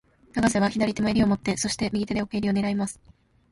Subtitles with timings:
[0.35, 2.99] 永瀬は左手も襟を持って、そして、右手で奥襟を狙います。